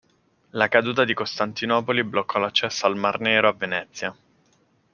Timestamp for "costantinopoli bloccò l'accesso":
1.13-2.87